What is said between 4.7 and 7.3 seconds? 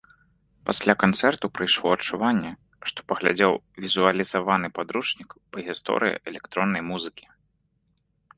падручнік па гісторыі электроннай музыкі.